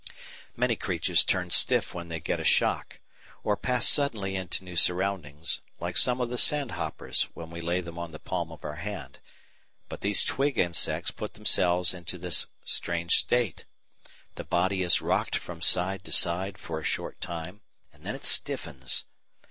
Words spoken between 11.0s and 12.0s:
put themselves